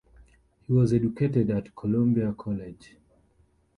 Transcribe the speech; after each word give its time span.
He 0.65 0.73
was 0.73 0.93
educated 0.93 1.51
at 1.51 1.75
Columbia 1.75 2.33
College. 2.33 2.95